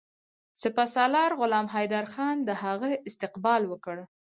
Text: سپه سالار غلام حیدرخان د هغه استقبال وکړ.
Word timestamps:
سپه 0.61 0.83
سالار 0.95 1.31
غلام 1.39 1.67
حیدرخان 1.75 2.35
د 2.47 2.49
هغه 2.63 2.89
استقبال 3.09 3.61
وکړ. 3.67 3.97